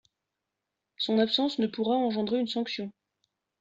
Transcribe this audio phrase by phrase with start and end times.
[0.97, 2.91] Son absence ne pourra engendrer une sanction.